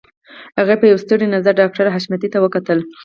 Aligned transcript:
هغې 0.59 0.75
په 0.81 0.85
يوه 0.89 1.01
ستړي 1.03 1.27
نظر 1.35 1.53
ډاکټر 1.61 1.85
حشمتي 1.95 2.29
ته 2.33 2.37
وکتل. 2.43 2.79